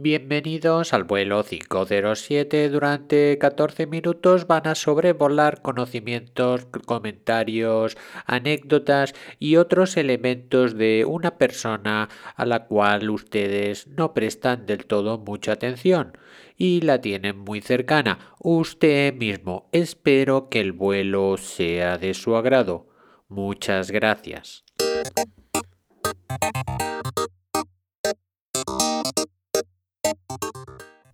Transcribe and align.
Bienvenidos 0.00 0.94
al 0.94 1.02
vuelo 1.02 1.42
507. 1.42 2.68
Durante 2.68 3.36
14 3.36 3.88
minutos 3.88 4.46
van 4.46 4.68
a 4.68 4.76
sobrevolar 4.76 5.60
conocimientos, 5.60 6.66
comentarios, 6.86 7.96
anécdotas 8.24 9.12
y 9.40 9.56
otros 9.56 9.96
elementos 9.96 10.78
de 10.78 11.04
una 11.04 11.36
persona 11.36 12.08
a 12.36 12.46
la 12.46 12.66
cual 12.66 13.10
ustedes 13.10 13.88
no 13.88 14.14
prestan 14.14 14.66
del 14.66 14.86
todo 14.86 15.18
mucha 15.18 15.50
atención 15.50 16.16
y 16.56 16.80
la 16.82 17.00
tienen 17.00 17.36
muy 17.36 17.60
cercana. 17.60 18.36
Usted 18.38 19.12
mismo. 19.14 19.68
Espero 19.72 20.48
que 20.48 20.60
el 20.60 20.70
vuelo 20.70 21.36
sea 21.38 21.98
de 21.98 22.14
su 22.14 22.36
agrado. 22.36 22.86
Muchas 23.26 23.90
gracias. 23.90 24.64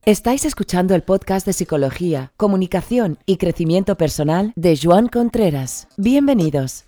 Estáis 0.07 0.45
escuchando 0.45 0.95
el 0.95 1.02
podcast 1.02 1.47
de 1.47 1.55
Psicología, 1.55 2.30
Comunicación 2.37 3.16
y 3.24 3.38
Crecimiento 3.38 3.97
Personal 3.97 4.52
de 4.55 4.77
Joan 4.77 5.09
Contreras. 5.09 5.88
Bienvenidos. 5.96 6.84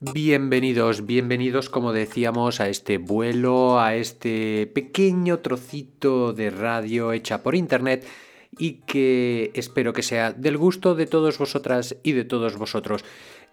Bienvenidos, 0.00 1.06
bienvenidos 1.06 1.70
como 1.70 1.92
decíamos 1.92 2.58
a 2.58 2.68
este 2.68 2.98
vuelo, 2.98 3.78
a 3.78 3.94
este 3.94 4.66
pequeño 4.66 5.38
trocito 5.38 6.32
de 6.32 6.50
radio 6.50 7.12
hecha 7.12 7.44
por 7.44 7.54
internet 7.54 8.04
y 8.58 8.80
que 8.80 9.52
espero 9.54 9.92
que 9.92 10.02
sea 10.02 10.32
del 10.32 10.58
gusto 10.58 10.96
de 10.96 11.06
todos 11.06 11.38
vosotras 11.38 11.94
y 12.02 12.10
de 12.10 12.24
todos 12.24 12.56
vosotros. 12.56 13.04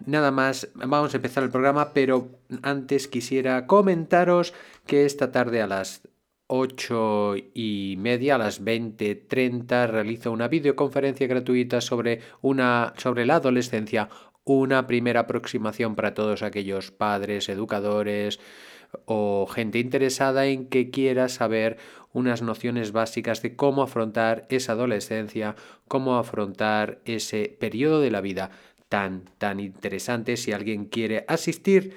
Nada 0.06 0.32
más, 0.32 0.70
vamos 0.76 1.14
a 1.14 1.18
empezar 1.18 1.44
el 1.44 1.50
programa, 1.50 1.94
pero 1.94 2.30
antes 2.62 3.08
quisiera 3.08 3.66
comentaros 3.66 4.54
que 4.86 5.06
esta 5.06 5.32
tarde 5.32 5.62
a 5.62 5.68
las 5.68 6.08
8 6.48 7.36
y 7.54 7.96
media, 7.98 8.36
a 8.36 8.38
las 8.38 8.64
20.30, 8.64 9.88
realizo 9.90 10.32
una 10.32 10.48
videoconferencia 10.48 11.28
gratuita 11.28 11.82
sobre, 11.82 12.22
una, 12.42 12.94
sobre 12.98 13.26
la 13.26 13.36
adolescencia, 13.36 14.10
una 14.46 14.88
primera 14.88 15.22
aproximación 15.22 15.96
para 15.96 16.14
todos 16.14 16.42
aquellos 16.42 16.92
padres, 16.92 17.50
educadores 17.50 18.40
o 19.06 19.46
gente 19.48 19.80
interesada 19.80 20.46
en 20.46 20.68
que 20.68 20.90
quiera 20.90 21.28
saber 21.28 21.78
unas 22.14 22.42
nociones 22.42 22.94
básicas 22.94 23.42
de 23.42 23.58
cómo 23.58 23.84
afrontar 23.84 24.46
esa 24.50 24.72
adolescencia, 24.72 25.56
cómo 25.90 26.18
afrontar 26.18 27.00
ese 27.04 27.58
periodo 27.60 28.00
de 28.00 28.12
la 28.12 28.22
vida 28.22 28.52
tan, 28.90 29.26
tan 29.38 29.60
interesante. 29.60 30.38
Si 30.38 30.52
alguien 30.52 30.86
quiere 30.86 31.26
asistir 31.28 31.96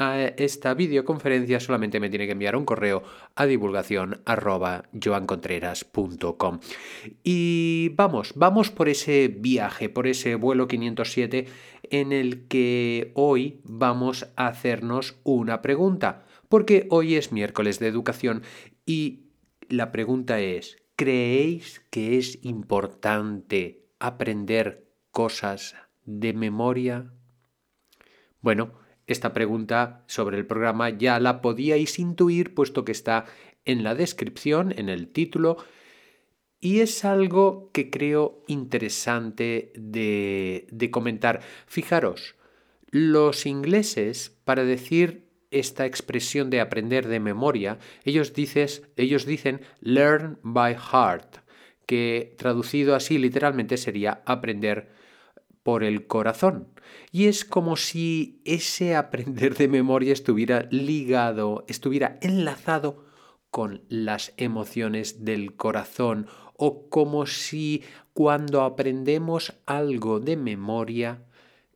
a 0.00 0.22
esta 0.22 0.72
videoconferencia, 0.72 1.60
solamente 1.60 2.00
me 2.00 2.08
tiene 2.08 2.24
que 2.24 2.32
enviar 2.32 2.56
un 2.56 2.64
correo 2.64 3.02
a 3.34 3.44
divulgación. 3.44 4.22
Y 7.22 7.88
vamos, 7.90 8.32
vamos 8.34 8.70
por 8.70 8.88
ese 8.88 9.28
viaje, 9.28 9.90
por 9.90 10.06
ese 10.06 10.36
vuelo 10.36 10.68
507 10.68 11.46
en 11.90 12.12
el 12.12 12.48
que 12.48 13.12
hoy 13.14 13.60
vamos 13.64 14.26
a 14.36 14.46
hacernos 14.46 15.18
una 15.22 15.60
pregunta, 15.60 16.24
porque 16.48 16.86
hoy 16.88 17.16
es 17.16 17.30
miércoles 17.30 17.78
de 17.78 17.88
educación 17.88 18.42
y 18.86 19.26
la 19.68 19.92
pregunta 19.92 20.40
es, 20.40 20.78
¿creéis 20.96 21.84
que 21.90 22.16
es 22.16 22.42
importante 22.42 23.84
aprender 23.98 24.86
cosas 25.10 25.74
de 26.04 26.32
memoria? 26.32 27.12
Bueno, 28.40 28.72
esta 29.06 29.32
pregunta 29.32 30.04
sobre 30.06 30.38
el 30.38 30.46
programa 30.46 30.90
ya 30.90 31.18
la 31.18 31.40
podíais 31.40 31.98
intuir 31.98 32.54
puesto 32.54 32.84
que 32.84 32.92
está 32.92 33.26
en 33.64 33.82
la 33.82 33.94
descripción, 33.94 34.72
en 34.76 34.88
el 34.88 35.08
título, 35.08 35.56
y 36.60 36.80
es 36.80 37.04
algo 37.04 37.70
que 37.72 37.90
creo 37.90 38.42
interesante 38.46 39.72
de, 39.74 40.88
comentar. 40.92 41.40
Fijaros, 41.66 42.36
los 42.90 43.46
ingleses, 43.46 44.38
para 44.44 44.64
decir 44.64 45.24
esta 45.50 45.86
expresión 45.86 46.50
de 46.50 46.60
aprender 46.60 47.08
de 47.08 47.18
memoria, 47.18 47.78
ellos, 48.04 48.32
ellos 48.96 49.26
dicen 49.26 49.62
learn 49.80 50.38
by 50.42 50.74
heart, 50.74 51.38
que 51.86 52.34
traducido 52.38 52.94
así 52.94 53.18
literalmente 53.18 53.76
sería 53.76 54.22
aprender 54.26 54.90
por 55.70 55.84
el 55.84 56.08
corazón. 56.08 56.66
Y 57.12 57.26
es 57.26 57.44
como 57.44 57.76
si 57.76 58.42
ese 58.44 58.96
aprender 58.96 59.54
de 59.54 59.68
memoria 59.68 60.12
estuviera 60.12 60.66
ligado, 60.72 61.64
estuviera 61.68 62.18
enlazado 62.22 63.04
con 63.52 63.84
las 63.88 64.32
emociones 64.36 65.24
del 65.24 65.54
corazón 65.54 66.26
o 66.56 66.88
como 66.88 67.26
si 67.26 67.84
cuando 68.14 68.62
aprendemos 68.62 69.52
algo 69.64 70.18
de 70.18 70.36
memoria 70.36 71.22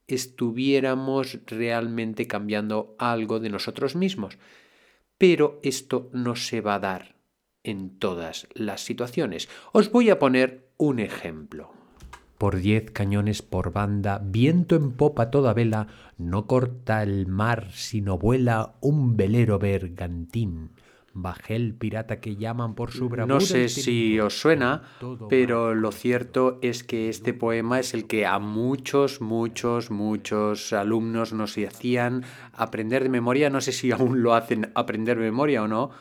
estuviéramos 0.09 1.39
realmente 1.47 2.27
cambiando 2.27 2.97
algo 2.99 3.39
de 3.39 3.51
nosotros 3.51 3.95
mismos. 3.95 4.39
Pero 5.19 5.61
esto 5.63 6.11
no 6.13 6.35
se 6.35 6.61
va 6.61 6.75
a 6.75 6.81
dar 6.81 7.15
en 7.63 7.97
todas 8.01 8.49
las 8.55 8.81
situaciones. 8.81 9.49
Os 9.71 9.93
voy 9.93 10.11
a 10.11 10.19
poner 10.19 10.69
un 10.79 10.99
ejemplo 10.99 11.84
por 12.45 12.61
diez 12.61 12.91
cañones 12.91 13.41
por 13.41 13.73
banda, 13.73 14.21
viento 14.23 14.77
en 14.77 14.93
popa 14.93 15.31
toda 15.31 15.55
vela, 15.55 15.87
no 16.19 16.47
corta 16.47 17.03
el 17.03 17.27
mar, 17.27 17.71
sino 17.73 18.19
vuela 18.19 18.75
un 18.83 19.17
velero 19.17 19.59
bergantín. 19.59 20.73
Bajel 21.15 21.73
pirata 21.73 22.21
que 22.21 22.37
llaman 22.37 22.75
por 22.75 22.91
su 22.91 23.09
bravura. 23.09 23.35
No 23.35 23.41
sé 23.41 23.71
si 23.71 24.21
os 24.21 24.39
suena, 24.39 24.83
pero 25.31 25.75
lo 25.75 25.91
cierto 25.91 26.59
es 26.61 26.85
que 26.85 27.09
este 27.09 27.33
poema 27.33 27.81
es 27.81 27.95
el 27.95 28.07
que 28.07 28.27
a 28.27 28.39
muchos, 28.39 29.23
muchos, 29.23 29.91
muchos 29.91 30.75
alumnos 30.75 31.33
nos 31.33 31.57
hacían 31.57 32.25
aprender 32.53 33.05
de 33.05 33.09
memoria. 33.09 33.49
No 33.49 33.63
sé 33.63 33.73
si 33.73 33.91
aún 33.91 34.23
lo 34.23 34.35
hacen 34.35 34.71
aprender 34.75 35.17
de 35.17 35.25
memoria 35.25 35.63
o 35.63 35.67
no, 35.67 35.93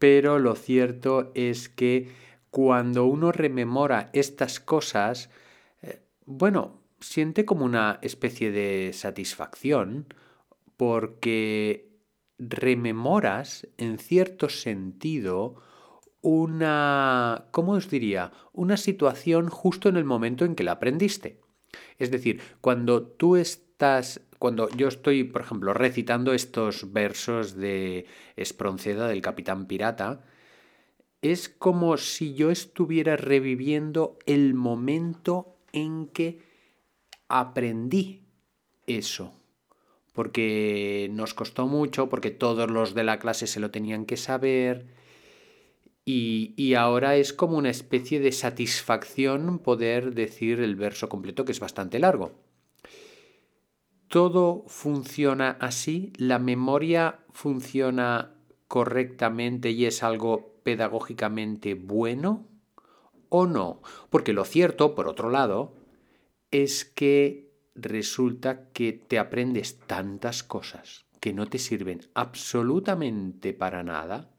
pero 0.00 0.40
lo 0.40 0.56
cierto 0.56 1.30
es 1.36 1.68
que 1.68 2.10
cuando 2.50 3.04
uno 3.04 3.30
rememora 3.30 4.10
estas 4.12 4.58
cosas, 4.58 5.30
bueno, 6.26 6.80
siente 7.00 7.44
como 7.44 7.64
una 7.64 7.98
especie 8.02 8.50
de 8.50 8.92
satisfacción 8.92 10.06
porque 10.76 11.90
rememoras 12.38 13.68
en 13.76 13.98
cierto 13.98 14.48
sentido 14.48 15.56
una, 16.20 17.46
¿cómo 17.50 17.72
os 17.72 17.90
diría? 17.90 18.32
Una 18.52 18.76
situación 18.76 19.48
justo 19.48 19.88
en 19.88 19.96
el 19.96 20.04
momento 20.04 20.44
en 20.44 20.54
que 20.54 20.64
la 20.64 20.72
aprendiste. 20.72 21.40
Es 21.98 22.10
decir, 22.10 22.40
cuando 22.60 23.02
tú 23.02 23.36
estás, 23.36 24.22
cuando 24.38 24.68
yo 24.70 24.88
estoy, 24.88 25.24
por 25.24 25.42
ejemplo, 25.42 25.74
recitando 25.74 26.32
estos 26.32 26.92
versos 26.92 27.56
de 27.56 28.06
Espronceda 28.36 29.06
del 29.06 29.20
Capitán 29.20 29.66
Pirata, 29.66 30.24
es 31.20 31.48
como 31.48 31.96
si 31.96 32.34
yo 32.34 32.50
estuviera 32.50 33.16
reviviendo 33.16 34.18
el 34.26 34.54
momento 34.54 35.53
en 35.74 36.06
que 36.06 36.40
aprendí 37.28 38.22
eso. 38.86 39.34
Porque 40.12 41.08
nos 41.10 41.34
costó 41.34 41.66
mucho, 41.66 42.08
porque 42.08 42.30
todos 42.30 42.70
los 42.70 42.94
de 42.94 43.04
la 43.04 43.18
clase 43.18 43.46
se 43.46 43.60
lo 43.60 43.70
tenían 43.70 44.06
que 44.06 44.16
saber. 44.16 44.86
Y, 46.04 46.54
y, 46.56 46.74
ahora 46.74 47.16
es 47.16 47.32
como 47.32 47.56
una 47.56 47.70
especie 47.70 48.20
de 48.20 48.30
satisfacción 48.30 49.58
poder 49.58 50.14
decir 50.14 50.60
el 50.60 50.76
verso 50.76 51.08
completo, 51.08 51.44
que 51.44 51.52
es 51.52 51.60
bastante 51.60 51.98
largo. 51.98 52.32
Todo 54.08 54.64
funciona 54.68 55.56
así, 55.60 56.12
la 56.18 56.38
memoria 56.38 57.20
funciona 57.32 58.34
correctamente 58.68 59.70
y 59.70 59.86
es 59.86 60.02
algo 60.02 60.60
pedagógicamente 60.62 61.74
bueno 61.74 62.46
o 63.36 63.48
no. 63.48 63.82
Porque 64.10 64.32
lo 64.32 64.44
cierto, 64.44 64.94
por 64.94 65.08
otro 65.08 65.28
lado, 65.28 65.74
es 66.52 66.84
que 66.84 67.52
resulta 67.74 68.70
que 68.70 68.92
te 68.92 69.18
aprendes 69.18 69.80
tantas 69.80 70.44
cosas 70.44 71.06
que 71.18 71.32
no 71.32 71.46
te 71.48 71.58
sirven 71.58 72.02
absolutamente 72.14 73.52
para 73.52 73.82
nada. 73.82 74.30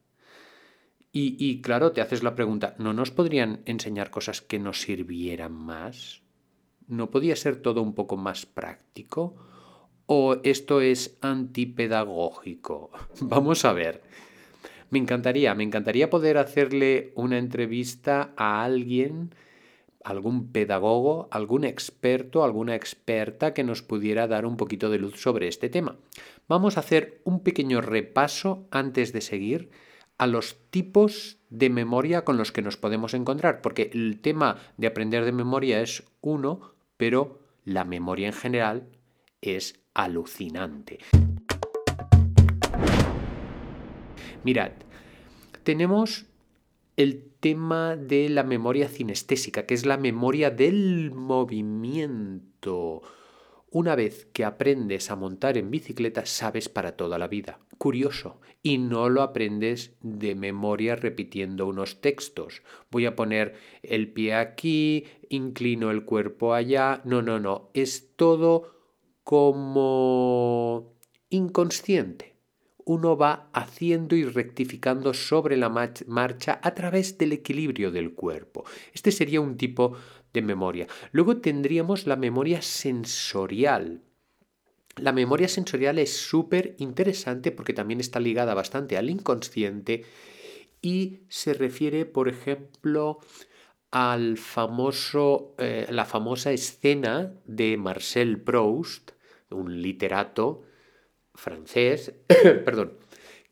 Y, 1.11 1.35
y, 1.37 1.61
claro, 1.61 1.91
te 1.91 1.99
haces 1.99 2.23
la 2.23 2.35
pregunta, 2.35 2.75
¿no 2.77 2.93
nos 2.93 3.11
podrían 3.11 3.63
enseñar 3.65 4.11
cosas 4.11 4.41
que 4.41 4.59
nos 4.59 4.79
sirvieran 4.79 5.51
más? 5.51 6.21
¿No 6.87 7.11
podía 7.11 7.35
ser 7.35 7.61
todo 7.61 7.81
un 7.81 7.95
poco 7.95 8.15
más 8.15 8.45
práctico? 8.45 9.35
¿O 10.05 10.37
esto 10.43 10.79
es 10.79 11.17
antipedagógico? 11.19 12.91
Vamos 13.19 13.65
a 13.65 13.73
ver. 13.73 14.03
Me 14.89 14.99
encantaría, 14.99 15.55
me 15.55 15.63
encantaría 15.63 16.09
poder 16.09 16.37
hacerle 16.37 17.11
una 17.15 17.37
entrevista 17.37 18.33
a 18.37 18.63
alguien, 18.63 19.33
algún 20.03 20.51
pedagogo, 20.51 21.27
algún 21.31 21.63
experto, 21.63 22.43
alguna 22.43 22.75
experta 22.75 23.53
que 23.53 23.63
nos 23.63 23.81
pudiera 23.81 24.27
dar 24.27 24.45
un 24.45 24.57
poquito 24.57 24.89
de 24.89 24.99
luz 24.99 25.19
sobre 25.19 25.47
este 25.47 25.69
tema. 25.69 25.97
Vamos 26.47 26.77
a 26.77 26.81
hacer 26.81 27.21
un 27.23 27.41
pequeño 27.41 27.81
repaso 27.81 28.67
antes 28.69 29.11
de 29.13 29.21
seguir 29.21 29.71
a 30.17 30.27
los 30.27 30.55
tipos 30.69 31.39
de 31.49 31.69
memoria 31.69 32.23
con 32.23 32.37
los 32.37 32.51
que 32.51 32.61
nos 32.61 32.77
podemos 32.77 33.13
encontrar, 33.13 33.61
porque 33.61 33.89
el 33.93 34.21
tema 34.21 34.57
de 34.77 34.87
aprender 34.87 35.25
de 35.25 35.31
memoria 35.31 35.81
es 35.81 36.03
uno, 36.21 36.75
pero 36.97 37.39
la 37.63 37.83
memoria 37.83 38.27
en 38.27 38.33
general 38.33 38.87
es 39.41 39.79
alucinante. 39.93 40.99
Mirad, 44.45 44.73
tenemos 45.63 46.27
el 46.97 47.31
tema 47.39 47.95
de 47.95 48.29
la 48.29 48.43
memoria 48.43 48.87
cinestésica, 48.87 49.65
que 49.65 49.73
es 49.73 49.87
la 49.87 49.97
memoria 49.97 50.51
del 50.51 51.11
movimiento. 51.11 53.01
Una 53.71 53.95
vez 53.95 54.27
que 54.33 54.45
aprendes 54.45 55.09
a 55.09 55.15
montar 55.15 55.57
en 55.57 55.71
bicicleta, 55.71 56.27
sabes 56.27 56.69
para 56.69 56.95
toda 56.95 57.17
la 57.17 57.27
vida. 57.27 57.57
Curioso. 57.79 58.39
Y 58.61 58.77
no 58.77 59.09
lo 59.09 59.23
aprendes 59.23 59.95
de 60.01 60.35
memoria 60.35 60.95
repitiendo 60.95 61.65
unos 61.65 61.99
textos. 61.99 62.61
Voy 62.91 63.07
a 63.07 63.15
poner 63.15 63.55
el 63.81 64.13
pie 64.13 64.35
aquí, 64.35 65.05
inclino 65.27 65.89
el 65.89 66.05
cuerpo 66.05 66.53
allá. 66.53 67.01
No, 67.03 67.23
no, 67.23 67.39
no. 67.39 67.71
Es 67.73 68.15
todo 68.15 68.75
como 69.23 70.93
inconsciente. 71.31 72.34
Uno 72.85 73.17
va 73.17 73.49
haciendo 73.51 74.15
y 74.15 74.23
rectificando 74.23 75.13
sobre 75.13 75.57
la 75.57 75.69
marcha 75.69 76.59
a 76.61 76.73
través 76.75 77.17
del 77.17 77.33
equilibrio 77.33 77.91
del 77.91 78.13
cuerpo. 78.13 78.63
Este 78.93 79.11
sería 79.11 79.41
un 79.41 79.57
tipo 79.57 79.97
de 80.33 80.41
memoria. 80.41 80.87
Luego 81.11 81.37
tendríamos 81.37 82.05
la 82.05 82.15
memoria 82.15 82.61
sensorial. 82.61 84.01
La 84.97 85.11
memoria 85.11 85.47
sensorial 85.47 85.99
es 85.99 86.15
súper 86.15 86.75
interesante 86.77 87.51
porque 87.51 87.73
también 87.73 87.99
está 87.99 88.19
ligada 88.19 88.53
bastante 88.53 88.97
al 88.97 89.09
inconsciente 89.09 90.05
y 90.81 91.21
se 91.27 91.53
refiere, 91.53 92.05
por 92.05 92.29
ejemplo, 92.29 93.19
al 93.91 94.37
famoso, 94.37 95.55
eh, 95.57 95.87
la 95.89 96.05
famosa 96.05 96.51
escena 96.51 97.33
de 97.45 97.77
Marcel 97.77 98.41
Proust, 98.41 99.11
un 99.49 99.81
literato 99.81 100.63
francés, 101.35 102.13
perdón, 102.65 102.93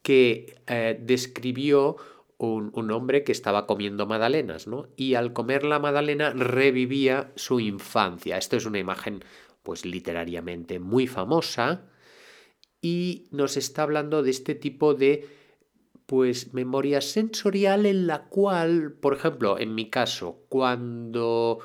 que 0.02 0.56
eh, 0.68 0.98
describió 1.00 1.98
un, 2.38 2.92
hombre 2.92 3.24
que 3.24 3.32
estaba 3.32 3.66
comiendo 3.66 4.06
magdalenas, 4.06 4.68
¿no? 4.68 4.88
Y 4.98 5.14
al 5.16 5.34
comer 5.34 5.64
la 5.64 5.80
magdalena 5.80 6.32
revivía 6.32 7.32
su 7.36 7.60
infancia. 7.60 8.38
Esto 8.38 8.58
es 8.58 8.66
una 8.66 8.80
imagen, 8.80 9.24
pues 9.64 9.86
literariamente 9.86 10.80
muy 10.80 11.08
famosa 11.08 11.86
y 12.82 13.28
nos 13.32 13.56
está 13.56 13.84
hablando 13.84 14.24
de 14.24 14.32
este 14.32 14.56
tipo 14.56 14.94
de, 14.94 15.26
pues, 16.06 16.54
memoria 16.54 17.00
sensorial 17.00 17.86
en 17.86 18.08
la 18.08 18.26
cual, 18.26 18.92
por 18.92 19.14
ejemplo, 19.14 19.58
en 19.58 19.74
mi 19.74 19.90
caso, 19.90 20.44
cuando 20.50 21.60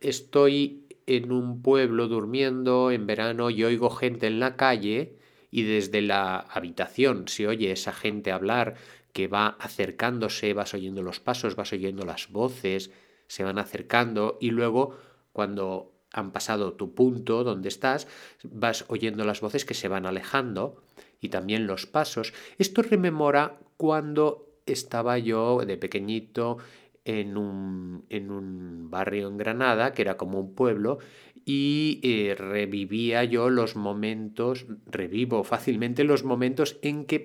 estoy 0.00 0.86
en 1.06 1.32
un 1.32 1.60
pueblo 1.60 2.08
durmiendo 2.08 2.90
en 2.90 3.06
verano 3.06 3.50
y 3.50 3.62
oigo 3.62 3.90
gente 3.90 4.26
en 4.26 4.40
la 4.40 4.56
calle 4.56 5.18
y 5.54 5.62
desde 5.62 6.02
la 6.02 6.38
habitación 6.40 7.28
se 7.28 7.46
oye 7.46 7.70
esa 7.70 7.92
gente 7.92 8.32
hablar 8.32 8.74
que 9.12 9.28
va 9.28 9.56
acercándose, 9.60 10.52
vas 10.52 10.74
oyendo 10.74 11.00
los 11.00 11.20
pasos, 11.20 11.54
vas 11.54 11.72
oyendo 11.72 12.04
las 12.04 12.28
voces, 12.32 12.90
se 13.28 13.44
van 13.44 13.60
acercando 13.60 14.36
y 14.40 14.50
luego 14.50 14.98
cuando 15.32 15.92
han 16.10 16.32
pasado 16.32 16.72
tu 16.72 16.96
punto 16.96 17.44
donde 17.44 17.68
estás, 17.68 18.08
vas 18.42 18.84
oyendo 18.88 19.24
las 19.24 19.40
voces 19.40 19.64
que 19.64 19.74
se 19.74 19.86
van 19.86 20.06
alejando 20.06 20.82
y 21.20 21.28
también 21.28 21.68
los 21.68 21.86
pasos. 21.86 22.34
Esto 22.58 22.82
rememora 22.82 23.60
cuando 23.76 24.48
estaba 24.66 25.18
yo 25.18 25.60
de 25.64 25.76
pequeñito 25.76 26.58
en 27.04 27.36
un, 27.36 28.06
en 28.08 28.32
un 28.32 28.90
barrio 28.90 29.28
en 29.28 29.36
Granada, 29.36 29.92
que 29.92 30.02
era 30.02 30.16
como 30.16 30.40
un 30.40 30.56
pueblo, 30.56 30.98
y 31.44 32.00
eh, 32.02 32.34
revivía 32.36 33.24
yo 33.24 33.50
los 33.50 33.76
momentos, 33.76 34.66
revivo 34.86 35.44
fácilmente 35.44 36.04
los 36.04 36.24
momentos 36.24 36.78
en 36.82 37.04
que 37.04 37.20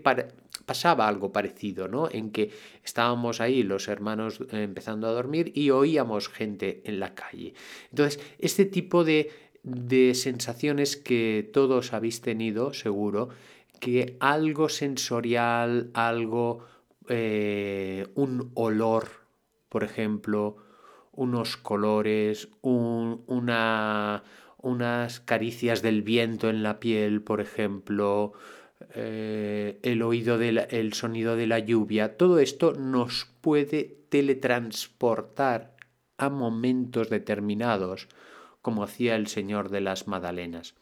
pasaba 0.65 1.07
algo 1.07 1.31
parecido, 1.31 1.87
¿no? 1.87 2.09
En 2.11 2.31
que 2.31 2.51
estábamos 2.83 3.39
ahí 3.39 3.63
los 3.63 3.87
hermanos 3.87 4.41
eh, 4.51 4.63
empezando 4.63 5.07
a 5.07 5.11
dormir 5.11 5.51
y 5.55 5.69
oíamos 5.69 6.27
gente 6.27 6.81
en 6.85 6.99
la 6.99 7.15
calle. 7.15 7.53
Entonces, 7.91 8.19
este 8.39 8.65
tipo 8.65 9.05
de, 9.05 9.31
de 9.63 10.13
sensaciones 10.15 10.97
que 10.97 11.49
todos 11.53 11.93
habéis 11.93 12.21
tenido, 12.21 12.73
seguro, 12.73 13.29
que 13.79 14.17
algo 14.19 14.67
sensorial, 14.67 15.89
algo, 15.93 16.65
eh, 17.07 18.07
un 18.15 18.51
olor, 18.55 19.07
por 19.69 19.83
ejemplo, 19.83 20.57
unos 21.19 21.57
colores, 21.57 22.47
una, 22.61 24.23
unas 24.57 25.19
caricias 25.19 25.81
del 25.81 26.01
viento 26.01 26.49
en 26.49 26.63
la 26.63 26.79
piel, 26.79 27.21
por 27.21 27.41
ejemplo, 27.41 28.31
eh, 28.95 29.79
el 29.83 30.01
oído 30.01 30.37
del 30.37 30.93
sonido 30.93 31.35
de 31.35 31.45
la 31.45 31.59
lluvia, 31.59 32.15
todo 32.15 32.39
esto 32.39 32.71
nos 32.71 33.25
puede 33.41 33.97
teletransportar 34.07 35.75
a 36.17 36.29
momentos 36.29 37.09
determinados, 37.09 38.07
como 38.61 38.83
hacía 38.83 39.17
el 39.17 39.27
Señor 39.27 39.69
de 39.69 39.81
las 39.81 40.07
Madalenas. 40.07 40.75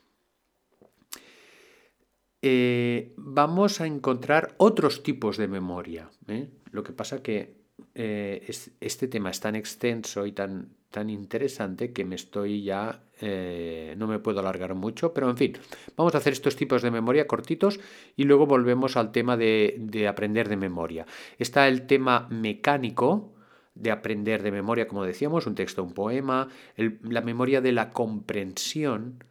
Eh, 2.44 3.16
vamos 3.18 3.82
a 3.82 3.88
encontrar 3.88 4.54
otros 4.58 5.02
tipos 5.02 5.38
de 5.38 5.48
memoria. 5.48 6.12
¿eh? 6.28 6.52
Lo 6.70 6.84
que 6.84 6.94
pasa 6.94 7.24
que 7.24 7.57
este 7.98 9.08
tema 9.08 9.32
es 9.32 9.40
tan 9.40 9.56
extenso 9.56 10.26
y 10.26 10.32
tan, 10.32 10.70
tan 10.92 11.10
interesante 11.10 11.92
que 11.92 12.06
me 12.06 12.16
estoy 12.16 12.64
ya, 12.64 13.04
eh, 13.20 13.96
no 13.98 14.08
me 14.08 14.20
puedo 14.20 14.40
alargar 14.40 14.74
mucho, 14.76 15.14
pero 15.14 15.30
en 15.30 15.38
fin, 15.38 15.58
vamos 15.96 16.16
a 16.16 16.20
hacer 16.20 16.34
estos 16.34 16.56
tipos 16.56 16.82
de 16.82 16.92
memoria 16.92 17.28
cortitos 17.28 17.80
y 18.16 18.24
luego 18.24 18.46
volvemos 18.46 18.98
al 18.98 19.12
tema 19.12 19.38
de, 19.38 20.08
aprender 20.10 20.50
de 20.50 20.58
memoria. 20.58 21.06
Está 21.38 21.68
el 21.68 21.88
tema 21.88 22.28
mecánico 22.30 23.34
de 23.76 23.92
aprender 23.92 24.42
de 24.44 24.52
memoria, 24.52 24.88
como 24.88 25.04
decíamos, 25.04 25.46
un 25.46 25.56
texto, 25.56 25.84
un 25.84 25.94
poema, 25.94 26.48
la 26.76 27.22
memoria 27.22 27.62
de 27.62 27.74
la 27.74 27.92
comprensión, 27.92 29.24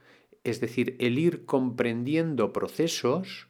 es 0.44 0.60
decir, 0.60 0.94
el 1.00 1.18
ir 1.18 1.44
comprendiendo 1.46 2.52
procesos 2.52 3.48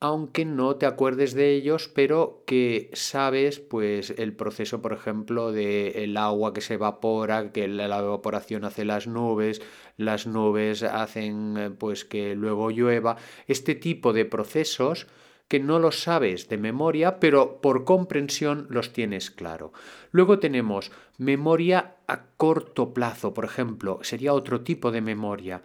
aunque 0.00 0.44
no 0.44 0.76
te 0.76 0.86
acuerdes 0.86 1.34
de 1.34 1.54
ellos, 1.54 1.90
pero 1.92 2.44
que 2.46 2.90
sabes 2.92 3.58
pues 3.58 4.10
el 4.16 4.32
proceso, 4.32 4.80
por 4.80 4.92
ejemplo, 4.92 5.50
del 5.50 6.16
agua 6.16 6.52
que 6.52 6.60
se 6.60 6.74
evapora, 6.74 7.50
que 7.50 7.66
la, 7.66 7.98
evaporación 7.98 8.64
hace 8.64 8.84
las 8.84 9.08
nubes, 9.08 9.60
las 9.96 10.26
nubes 10.26 10.84
hacen 10.84 11.56
eh, 11.58 11.70
pues 11.70 12.04
que 12.04 12.36
luego 12.36 12.70
llueva, 12.70 13.16
este 13.48 13.74
tipo 13.74 14.12
de 14.12 14.24
procesos 14.24 15.08
que 15.48 15.58
no 15.58 15.78
los 15.78 16.02
sabes 16.02 16.48
de 16.48 16.58
memoria, 16.58 17.18
pero 17.18 17.60
por 17.60 17.84
comprensión 17.84 18.66
los 18.70 18.92
tienes 18.92 19.30
claro. 19.30 19.72
Luego 20.12 20.38
tenemos 20.38 20.92
memoria 21.16 21.96
a 22.06 22.26
corto 22.36 22.92
plazo, 22.92 23.34
por 23.34 23.46
ejemplo, 23.46 23.98
sería 24.02 24.34
otro 24.34 24.60
tipo 24.60 24.92
de 24.92 25.00
memoria. 25.00 25.62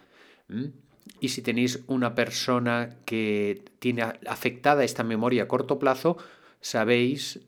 Y 1.19 1.29
si 1.29 1.41
tenéis 1.41 1.83
una 1.87 2.15
persona 2.15 2.97
que 3.05 3.63
tiene 3.79 4.03
afectada 4.27 4.83
esta 4.83 5.03
memoria 5.03 5.43
a 5.43 5.47
corto 5.47 5.79
plazo, 5.79 6.17
sabéis 6.61 7.41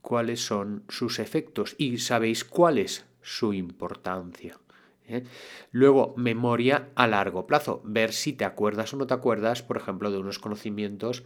cuáles 0.00 0.44
son 0.44 0.84
sus 0.88 1.18
efectos 1.18 1.74
y 1.78 1.98
sabéis 1.98 2.44
cuál 2.44 2.78
es 2.78 3.06
su 3.22 3.52
importancia. 3.52 4.58
¿eh? 5.08 5.24
Luego, 5.72 6.14
memoria 6.16 6.90
a 6.94 7.06
largo 7.06 7.46
plazo, 7.46 7.82
ver 7.84 8.12
si 8.12 8.32
te 8.32 8.44
acuerdas 8.44 8.94
o 8.94 8.96
no 8.96 9.06
te 9.06 9.14
acuerdas, 9.14 9.62
por 9.62 9.76
ejemplo, 9.76 10.10
de 10.10 10.18
unos 10.18 10.38
conocimientos, 10.38 11.24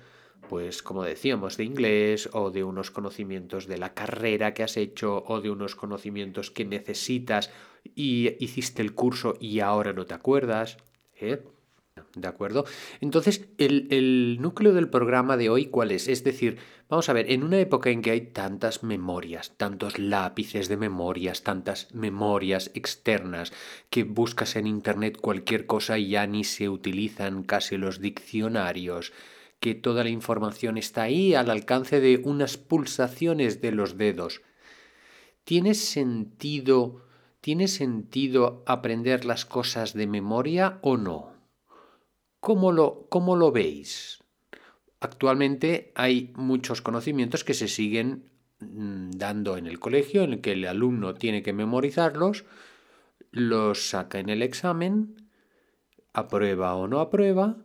pues 0.48 0.82
como 0.82 1.04
decíamos, 1.04 1.56
de 1.56 1.64
inglés 1.64 2.30
o 2.32 2.50
de 2.50 2.64
unos 2.64 2.90
conocimientos 2.90 3.66
de 3.66 3.78
la 3.78 3.94
carrera 3.94 4.54
que 4.54 4.62
has 4.62 4.76
hecho 4.76 5.24
o 5.26 5.40
de 5.40 5.50
unos 5.50 5.76
conocimientos 5.76 6.50
que 6.50 6.64
necesitas 6.64 7.50
y 7.94 8.42
hiciste 8.42 8.82
el 8.82 8.94
curso 8.94 9.34
y 9.38 9.60
ahora 9.60 9.92
no 9.92 10.06
te 10.06 10.14
acuerdas. 10.14 10.78
¿eh? 11.20 11.42
¿De 12.14 12.26
acuerdo? 12.26 12.64
Entonces, 13.00 13.48
el, 13.58 14.38
núcleo 14.40 14.72
del 14.72 14.88
programa 14.88 15.36
de 15.36 15.48
hoy, 15.48 15.66
¿cuál 15.66 15.92
es? 15.92 16.08
Es 16.08 16.24
decir, 16.24 16.58
vamos 16.88 17.08
a 17.08 17.12
ver, 17.12 17.30
en 17.30 17.44
una 17.44 17.58
época 17.58 17.90
en 17.90 18.02
que 18.02 18.10
hay 18.10 18.20
tantas 18.20 18.82
memorias, 18.82 19.56
tantos 19.56 19.98
lápices 19.98 20.68
de 20.68 20.76
memorias, 20.76 21.44
tantas 21.44 21.92
memorias 21.94 22.72
externas, 22.74 23.52
que 23.90 24.02
buscas 24.02 24.56
en 24.56 24.66
Internet 24.66 25.18
cualquier 25.20 25.66
cosa 25.66 25.98
y 25.98 26.10
ya 26.10 26.26
ni 26.26 26.42
se 26.42 26.68
utilizan 26.68 27.44
casi 27.44 27.76
los 27.76 28.00
diccionarios, 28.00 29.12
que 29.60 29.74
toda 29.74 30.02
la 30.02 30.10
información 30.10 30.78
está 30.78 31.02
ahí 31.02 31.34
al 31.34 31.50
alcance 31.50 32.00
de 32.00 32.20
unas 32.24 32.56
pulsaciones 32.56 33.60
de 33.60 33.72
los 33.72 33.96
dedos. 33.96 34.42
¿Tiene 35.44 35.74
sentido, 35.74 37.06
¿tiene 37.40 37.68
sentido 37.68 38.64
aprender 38.66 39.24
las 39.24 39.44
cosas 39.44 39.92
de 39.94 40.06
memoria 40.06 40.78
o 40.82 40.96
no? 40.96 41.39
¿Cómo 42.40 42.72
lo, 42.72 43.06
cómo 43.08 43.36
lo 43.36 43.52
veis? 43.52 44.24
Actualmente 45.00 45.92
hay 45.94 46.32
muchos 46.36 46.82
conocimientos 46.82 47.44
que 47.44 47.54
se 47.54 47.68
siguen 47.68 48.30
mm, 48.60 49.10
dando 49.12 49.56
en 49.56 49.66
el 49.66 49.78
colegio, 49.78 50.22
en 50.22 50.34
el 50.34 50.40
que 50.40 50.52
el 50.52 50.66
alumno 50.66 51.14
tiene 51.14 51.42
que 51.42 51.52
memorizarlos, 51.52 52.44
los 53.30 53.90
saca 53.90 54.18
en 54.18 54.30
el 54.30 54.42
examen, 54.42 55.28
aprueba 56.12 56.74
o 56.74 56.88
no 56.88 57.00
aprueba, 57.00 57.58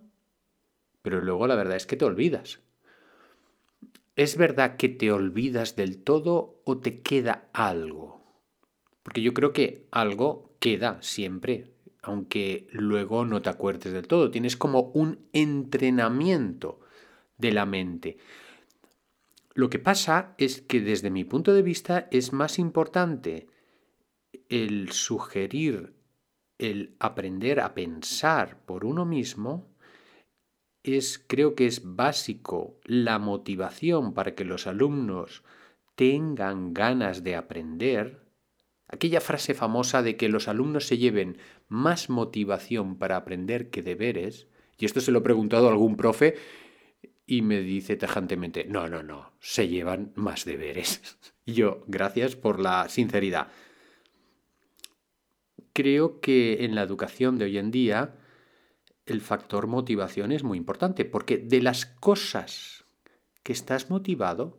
pero 1.01 1.21
luego 1.21 1.47
la 1.47 1.55
verdad 1.55 1.77
es 1.77 1.85
que 1.85 1.97
te 1.97 2.05
olvidas. 2.05 2.59
¿Es 4.15 4.37
verdad 4.37 4.77
que 4.77 4.89
te 4.89 5.11
olvidas 5.11 5.75
del 5.75 6.01
todo 6.03 6.61
o 6.65 6.77
te 6.77 7.01
queda 7.01 7.49
algo? 7.53 8.23
Porque 9.03 9.21
yo 9.21 9.33
creo 9.33 9.51
que 9.51 9.87
algo 9.91 10.55
queda 10.59 11.01
siempre, 11.01 11.74
aunque 12.05 12.67
luego 12.71 13.25
no 13.25 13.41
te 13.41 13.49
acuerdes 13.49 13.91
del 13.91 14.07
todo. 14.07 14.29
Tienes 14.29 14.55
como 14.55 14.91
un 14.93 15.27
entrenamiento 15.33 16.79
de 17.37 17.51
la 17.51 17.65
mente. 17.65 18.17
Lo 19.55 19.69
que 19.69 19.79
pasa 19.79 20.35
es 20.37 20.61
que 20.61 20.81
desde 20.81 21.09
mi 21.09 21.23
punto 21.23 21.53
de 21.53 21.61
vista 21.61 22.07
es 22.11 22.31
más 22.31 22.59
importante 22.59 23.47
el 24.49 24.91
sugerir, 24.91 25.95
el 26.59 26.95
aprender 26.99 27.59
a 27.59 27.73
pensar 27.73 28.59
por 28.65 28.85
uno 28.85 29.05
mismo, 29.05 29.73
es, 30.83 31.23
creo 31.25 31.55
que 31.55 31.65
es 31.65 31.81
básico 31.83 32.79
la 32.83 33.17
motivación 33.17 34.13
para 34.13 34.35
que 34.35 34.45
los 34.45 34.67
alumnos 34.67 35.43
tengan 35.95 36.73
ganas 36.73 37.23
de 37.23 37.35
aprender, 37.35 38.25
aquella 38.87 39.21
frase 39.21 39.53
famosa 39.53 40.03
de 40.03 40.17
que 40.17 40.29
los 40.29 40.47
alumnos 40.47 40.85
se 40.85 40.97
lleven 40.97 41.37
más 41.67 42.09
motivación 42.09 42.97
para 42.97 43.17
aprender 43.17 43.69
que 43.69 43.81
deberes, 43.81 44.47
y 44.77 44.85
esto 44.85 45.01
se 45.01 45.11
lo 45.11 45.19
he 45.19 45.23
preguntado 45.23 45.67
a 45.67 45.71
algún 45.71 45.95
profe 45.97 46.35
y 47.25 47.41
me 47.41 47.61
dice 47.61 47.95
tajantemente, 47.95 48.65
no, 48.65 48.87
no, 48.87 49.01
no, 49.03 49.33
se 49.39 49.67
llevan 49.67 50.11
más 50.15 50.45
deberes. 50.45 51.01
Y 51.47 51.53
yo, 51.53 51.83
gracias 51.85 52.35
por 52.35 52.59
la 52.59 52.89
sinceridad. 52.89 53.49
Creo 55.73 56.19
que 56.19 56.65
en 56.65 56.73
la 56.73 56.81
educación 56.81 57.37
de 57.37 57.45
hoy 57.45 57.59
en 57.59 57.69
día, 57.69 58.15
el 59.05 59.21
factor 59.21 59.67
motivación 59.67 60.31
es 60.31 60.43
muy 60.43 60.57
importante, 60.57 61.05
porque 61.05 61.37
de 61.37 61.61
las 61.61 61.85
cosas 61.85 62.85
que 63.43 63.53
estás 63.53 63.91
motivado, 63.91 64.57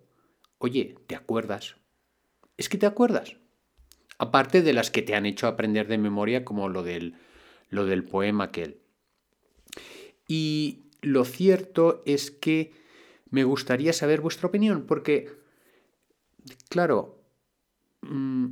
oye, 0.59 0.95
¿te 1.09 1.17
acuerdas? 1.17 1.75
Es 2.57 2.69
que 2.69 2.79
te 2.79 2.87
acuerdas. 2.87 3.37
Aparte 4.19 4.63
de 4.63 4.73
las 4.73 4.91
que 4.91 5.03
te 5.03 5.15
han 5.15 5.27
hecho 5.27 5.47
aprender 5.47 5.89
de 5.89 5.99
memoria, 5.99 6.45
como 6.45 6.69
lo 6.69 6.83
del, 6.83 7.15
lo 7.69 7.85
del 7.85 8.05
poema 8.05 8.45
aquel. 8.45 8.79
Y 10.27 10.87
lo 11.03 11.25
cierto 11.25 12.03
es 12.07 12.31
que 12.31 12.73
me 13.31 13.45
gustaría 13.45 13.93
saber 13.93 14.21
vuestra 14.21 14.49
opinión, 14.49 14.87
porque, 14.87 15.31
claro, 16.69 17.23
mm, 18.03 18.47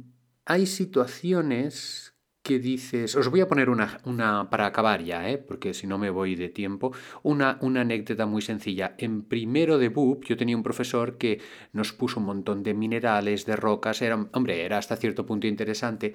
hay 0.45 0.67
situaciones 0.67 2.14
que 2.45 2.59
dices, 2.59 3.17
os 3.17 3.31
voy 3.31 3.41
a 3.41 3.49
poner 3.49 3.71
una, 3.71 3.99
una 4.05 4.51
para 4.51 4.67
acabar 4.67 5.03
ya, 5.03 5.31
¿eh? 5.31 5.39
porque 5.39 5.73
si 5.73 5.87
no 5.87 5.97
me 5.97 6.11
voy 6.11 6.37
de 6.37 6.51
tiempo, 6.51 6.93
una, 7.23 7.57
una 7.63 7.81
anécdota 7.81 8.27
muy 8.27 8.43
sencilla. 8.43 8.95
En 8.99 9.23
primero 9.23 9.79
de 9.79 9.89
BUP 9.89 10.27
yo 10.27 10.37
tenía 10.37 10.55
un 10.55 10.63
profesor 10.63 11.17
que 11.17 11.41
nos 11.73 11.95
puso 11.95 12.21
un 12.21 12.27
montón 12.27 12.63
de 12.63 12.75
minerales, 12.75 13.47
de 13.47 13.57
rocas, 13.57 14.03
era, 14.03 14.29
hombre, 14.33 14.63
era 14.63 14.77
hasta 14.77 14.97
cierto 14.97 15.25
punto 15.25 15.47
interesante 15.47 16.15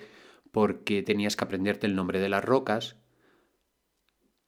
porque 0.51 1.01
tenías 1.01 1.36
que 1.36 1.45
aprenderte 1.45 1.88
el 1.88 1.95
nombre 1.95 2.19
de 2.19 2.29
las 2.29 2.45
rocas 2.45 2.98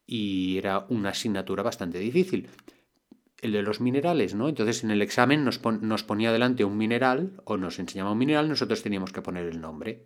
y 0.06 0.60
era 0.60 0.86
una 0.90 1.10
asignatura 1.10 1.64
bastante 1.64 1.98
difícil. 1.98 2.50
El 3.42 3.54
de 3.54 3.64
los 3.64 3.82
minerales, 3.82 4.36
¿no? 4.36 4.50
Entonces 4.50 4.84
en 4.84 4.92
el 4.92 5.02
examen 5.02 5.44
nos, 5.44 5.60
nos 5.64 6.04
ponía 6.04 6.32
delante 6.32 6.64
un 6.64 6.78
mineral 6.78 7.42
o 7.44 7.58
nos 7.58 7.80
enseñaba 7.80 8.12
un 8.12 8.20
mineral, 8.20 8.48
nosotros 8.48 8.84
teníamos 8.84 9.12
que 9.12 9.24
poner 9.24 9.48
el 9.48 9.60
nombre. 9.60 10.06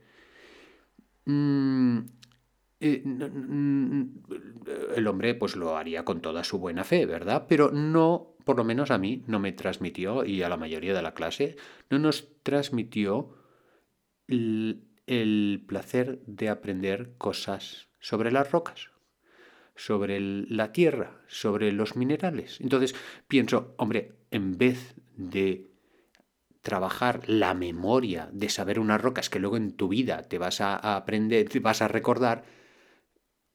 Mm, 1.25 1.99
eh, 2.79 3.03
el 4.95 5.07
hombre 5.07 5.33
pues 5.35 5.55
lo 5.55 5.77
haría 5.77 6.05
con 6.05 6.21
toda 6.21 6.43
su 6.43 6.59
buena 6.59 6.83
fe, 6.83 7.05
¿verdad? 7.05 7.45
Pero 7.47 7.71
no, 7.71 8.35
por 8.43 8.57
lo 8.57 8.63
menos 8.63 8.91
a 8.91 8.97
mí, 8.97 9.23
no 9.27 9.39
me 9.39 9.53
transmitió, 9.53 10.25
y 10.25 10.43
a 10.43 10.49
la 10.49 10.57
mayoría 10.57 10.93
de 10.93 11.01
la 11.01 11.13
clase, 11.13 11.55
no 11.89 11.99
nos 11.99 12.27
transmitió 12.43 13.35
el, 14.27 15.63
placer 15.67 16.19
de 16.25 16.49
aprender 16.49 17.13
cosas 17.17 17.87
sobre 17.99 18.31
las 18.31 18.51
rocas, 18.51 18.89
sobre 19.75 20.19
la 20.19 20.71
tierra, 20.71 21.21
sobre 21.27 21.71
los 21.71 21.95
minerales. 21.95 22.59
Entonces 22.61 22.95
pienso, 23.27 23.73
hombre, 23.77 24.13
en 24.31 24.57
vez 24.57 24.95
de 25.15 25.71
trabajar 26.65 27.21
la 27.29 27.53
memoria 27.53 28.27
de 28.33 28.49
saber 28.49 28.79
unas 28.79 28.99
rocas 28.99 29.29
que 29.29 29.39
luego 29.39 29.55
en 29.55 29.77
tu 29.77 29.87
vida 29.87 30.23
te 30.23 30.39
vas 30.39 30.61
a 30.61 30.95
aprender, 30.95 31.47
te 31.47 31.59
vas 31.59 31.83
a 31.83 31.87
recordar, 31.87 32.43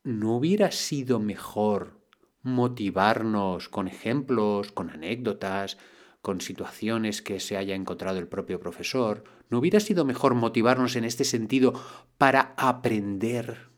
¿no 0.05 0.37
hubiera 0.37 0.71
sido 0.71 1.19
mejor 1.19 2.01
motivarnos 2.43 3.69
con 3.69 3.89
ejemplos, 3.89 4.71
con 4.71 4.91
anécdotas, 4.91 5.77
con 6.23 6.41
situaciones 6.41 7.21
que 7.21 7.41
se 7.41 7.57
haya 7.57 7.75
encontrado 7.75 8.21
el 8.21 8.29
propio 8.29 8.61
profesor? 8.61 9.25
¿No 9.49 9.59
hubiera 9.59 9.81
sido 9.81 10.05
mejor 10.05 10.37
motivarnos 10.37 10.95
en 10.95 11.05
este 11.05 11.25
sentido 11.25 11.73
para 12.17 12.55
aprender 12.57 13.71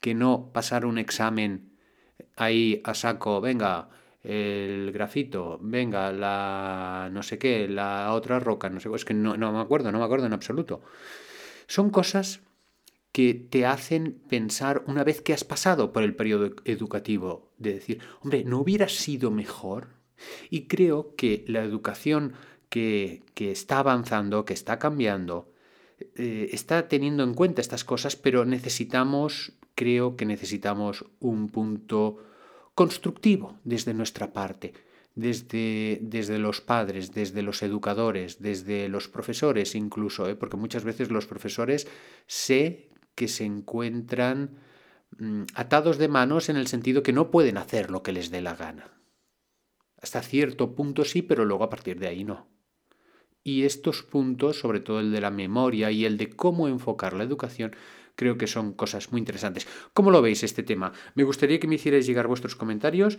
que 0.00 0.14
no 0.14 0.50
pasar 0.52 0.86
un 0.86 0.98
examen 0.98 1.78
ahí 2.34 2.80
a 2.82 2.94
saco, 2.94 3.40
venga, 3.40 3.90
el 4.24 4.90
grafito, 4.90 5.58
venga, 5.60 6.10
la 6.10 7.10
no 7.12 7.22
sé 7.22 7.38
qué, 7.38 7.68
la 7.68 8.12
otra 8.14 8.40
roca, 8.40 8.70
no 8.70 8.80
sé, 8.80 8.88
es 8.94 9.04
que 9.04 9.14
no, 9.14 9.36
no 9.36 9.52
me 9.52 9.60
acuerdo, 9.60 9.92
no 9.92 9.98
me 9.98 10.04
acuerdo 10.04 10.26
en 10.26 10.32
absoluto. 10.32 10.80
Son 11.66 11.90
cosas 11.90 12.40
que 13.12 13.34
te 13.34 13.66
hacen 13.66 14.20
pensar 14.28 14.82
una 14.86 15.04
vez 15.04 15.20
que 15.20 15.34
has 15.34 15.44
pasado 15.44 15.92
por 15.92 16.02
el 16.02 16.16
periodo 16.16 16.50
educativo, 16.64 17.52
de 17.58 17.74
decir, 17.74 18.00
hombre, 18.22 18.44
¿no 18.44 18.58
hubiera 18.58 18.88
sido 18.88 19.30
mejor? 19.30 19.88
Y 20.50 20.66
creo 20.66 21.14
que 21.14 21.44
la 21.46 21.62
educación 21.62 22.32
que, 22.70 23.22
que 23.34 23.52
está 23.52 23.78
avanzando, 23.78 24.44
que 24.44 24.54
está 24.54 24.78
cambiando, 24.78 25.52
eh, 26.16 26.48
está 26.52 26.88
teniendo 26.88 27.22
en 27.22 27.34
cuenta 27.34 27.60
estas 27.60 27.84
cosas, 27.84 28.16
pero 28.16 28.44
necesitamos, 28.44 29.52
creo 29.74 30.16
que 30.16 30.26
necesitamos 30.26 31.04
un 31.20 31.48
punto 31.50 32.18
constructivo 32.74 33.58
desde 33.64 33.94
nuestra 33.94 34.32
parte, 34.32 34.74
desde, 35.14 35.98
desde 36.02 36.38
los 36.38 36.60
padres, 36.60 37.12
desde 37.12 37.42
los 37.42 37.62
educadores, 37.62 38.40
desde 38.40 38.88
los 38.88 39.08
profesores 39.08 39.74
incluso, 39.74 40.28
¿eh? 40.28 40.34
porque 40.34 40.56
muchas 40.56 40.84
veces 40.84 41.10
los 41.10 41.26
profesores 41.26 41.86
sé 42.26 42.90
que 43.14 43.28
se 43.28 43.44
encuentran 43.44 44.58
mm, 45.18 45.42
atados 45.54 45.98
de 45.98 46.08
manos 46.08 46.48
en 46.48 46.56
el 46.56 46.66
sentido 46.66 47.02
que 47.02 47.12
no 47.12 47.30
pueden 47.30 47.58
hacer 47.58 47.90
lo 47.90 48.02
que 48.02 48.12
les 48.12 48.30
dé 48.30 48.42
la 48.42 48.54
gana. 48.54 48.90
Hasta 50.00 50.20
cierto 50.20 50.74
punto 50.74 51.04
sí, 51.04 51.22
pero 51.22 51.44
luego 51.44 51.64
a 51.64 51.70
partir 51.70 51.98
de 51.98 52.08
ahí 52.08 52.24
no. 52.24 52.48
Y 53.42 53.64
estos 53.64 54.02
puntos, 54.02 54.58
sobre 54.58 54.80
todo 54.80 55.00
el 55.00 55.12
de 55.12 55.20
la 55.20 55.30
memoria 55.30 55.90
y 55.90 56.04
el 56.04 56.16
de 56.16 56.30
cómo 56.30 56.66
enfocar 56.66 57.12
la 57.12 57.24
educación, 57.24 57.76
creo 58.16 58.38
que 58.38 58.46
son 58.46 58.72
cosas 58.72 59.10
muy 59.12 59.18
interesantes. 59.18 59.66
¿Cómo 59.92 60.10
lo 60.10 60.22
veis 60.22 60.42
este 60.42 60.62
tema? 60.62 60.92
Me 61.14 61.24
gustaría 61.24 61.58
que 61.58 61.68
me 61.68 61.76
hicierais 61.76 62.06
llegar 62.06 62.26
vuestros 62.26 62.56
comentarios. 62.56 63.18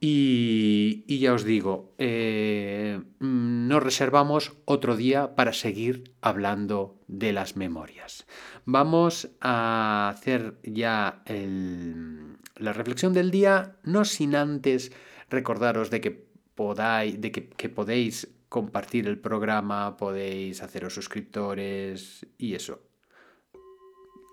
Y, 0.00 1.18
ya 1.18 1.34
os 1.34 1.44
digo, 1.44 1.92
eh, 1.98 3.02
nos 3.20 3.82
reservamos 3.82 4.54
otro 4.64 4.96
día 4.96 5.34
para 5.34 5.52
seguir 5.52 6.14
hablando 6.22 6.98
de 7.06 7.34
las 7.34 7.56
memorias. 7.56 8.26
Vamos 8.64 9.28
a 9.42 10.08
hacer 10.08 10.58
ya 10.62 11.22
la 11.26 12.72
reflexión 12.72 13.12
del 13.12 13.30
día, 13.30 13.76
no 13.82 14.06
sin 14.06 14.34
antes 14.34 14.90
recordaros 15.28 15.90
de 15.90 16.00
que 16.00 16.28
podáis, 16.54 17.20
de 17.20 17.30
que 17.30 17.68
podéis 17.68 18.28
compartir 18.48 19.06
el 19.06 19.18
programa, 19.18 19.98
podéis 19.98 20.62
haceros 20.62 20.94
suscriptores 20.94 22.26
y 22.38 22.54
eso 22.54 22.93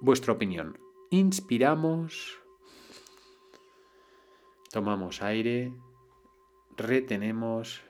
vuestra 0.01 0.33
opinión. 0.33 0.77
Inspiramos, 1.11 2.39
tomamos 4.71 5.21
aire, 5.21 5.73
retenemos, 6.75 7.83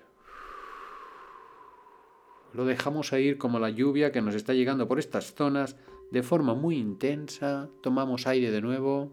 lo 2.54 2.66
dejamos 2.66 3.14
ir 3.14 3.38
como 3.38 3.60
la 3.60 3.70
lluvia 3.70 4.12
que 4.12 4.22
nos 4.22 4.36
está 4.36 4.54
llegando 4.54 4.88
por 4.88 5.00
estas 5.00 5.34
zonas 5.34 5.78
de 6.12 6.22
forma 6.22 6.54
muy 6.54 6.78
intensa, 6.78 7.70
tomamos 7.82 8.28
aire 8.28 8.52
de 8.52 8.62
nuevo. 8.62 9.10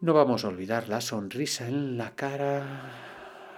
No 0.00 0.14
vamos 0.14 0.44
a 0.44 0.48
olvidar 0.48 0.88
la 0.88 1.02
sonrisa 1.02 1.68
en 1.68 1.98
la 1.98 2.14
cara, 2.16 3.15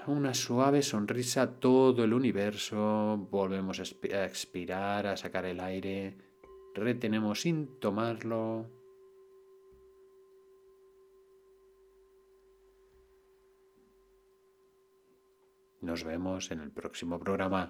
una 0.09 0.35
suave 0.35 0.83
sonrisa 0.83 1.43
a 1.43 1.51
todo 1.61 2.05
el 2.05 2.13
universo, 2.13 3.29
volvemos 3.31 3.81
a 3.81 4.25
expirar, 4.25 5.07
a 5.07 5.17
sacar 5.17 5.45
el 5.45 5.61
aire, 5.61 6.17
retenemos 6.75 7.43
sin 7.43 7.79
tomarlo. 7.79 8.67
Nos 15.81 16.05
vemos 16.05 16.51
en 16.51 16.61
el 16.61 16.71
próximo 16.71 17.19
programa. 17.19 17.69